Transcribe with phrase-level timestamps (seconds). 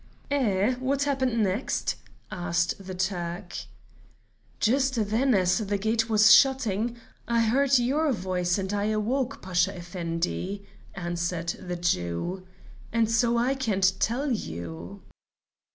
[0.31, 0.73] '""Eh!
[0.79, 1.93] What happened next?"
[2.31, 3.53] asked the Turk.
[4.59, 9.77] "Just then, as the gate was shutting, I heard your voice and I awoke, Pasha
[9.77, 12.47] Effendi," answered the Jew;
[12.91, 15.03] "and so I can't tell you."